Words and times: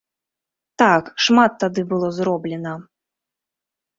Так, 0.81 1.11
шмат 1.25 1.51
тады 1.63 1.81
было 1.91 2.07
зроблена! 2.19 2.71